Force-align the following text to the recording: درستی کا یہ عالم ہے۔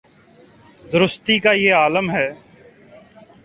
درستی 0.93 1.39
کا 1.39 1.51
یہ 1.51 1.73
عالم 1.73 2.11
ہے۔ 2.11 2.27